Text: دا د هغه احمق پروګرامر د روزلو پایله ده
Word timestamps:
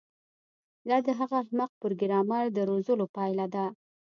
دا 0.89 0.97
د 1.05 1.07
هغه 1.19 1.35
احمق 1.43 1.71
پروګرامر 1.81 2.43
د 2.51 2.57
روزلو 2.69 3.05
پایله 3.15 3.45
ده 3.55 3.65